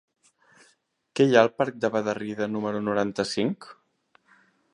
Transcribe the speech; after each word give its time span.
Què 1.19 1.27
hi 1.27 1.37
ha 1.37 1.43
al 1.45 1.51
parc 1.59 1.77
de 1.85 1.93
Bederrida 1.97 2.49
número 2.55 2.83
noranta-cinc? 2.89 3.71